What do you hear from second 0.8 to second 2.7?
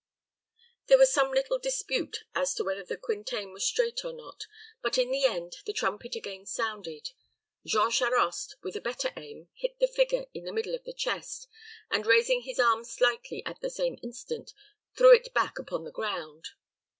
There was some little dispute as to